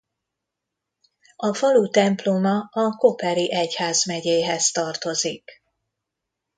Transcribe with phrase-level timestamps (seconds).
[1.35, 5.61] A falu temploma a Koperi egyházmegyéhez tartozik.